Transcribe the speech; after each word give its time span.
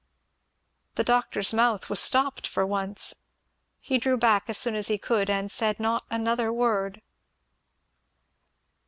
The 0.95 1.03
doctor's 1.03 1.53
mouth 1.53 1.87
was 1.87 1.99
stopped, 1.99 2.47
for 2.47 2.65
once. 2.65 3.13
He 3.79 3.99
drew 3.99 4.17
back 4.17 4.45
as 4.47 4.57
soon 4.57 4.73
as 4.73 4.87
he 4.87 4.97
could 4.97 5.29
and 5.29 5.51
said 5.51 5.79
not 5.79 6.05
another 6.09 6.51
word. 6.51 7.03